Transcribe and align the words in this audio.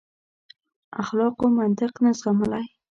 اخلاقو 1.01 1.45
منطق 1.57 1.93
نه 2.03 2.11
زغملای. 2.19 2.65